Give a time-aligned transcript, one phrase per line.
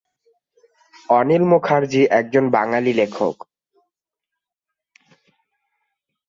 [1.09, 3.35] অনিল মুখার্জি একজন বাঙালি লেখক।